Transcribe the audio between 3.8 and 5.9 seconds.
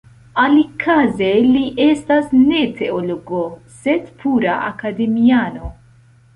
sed pura akademiano.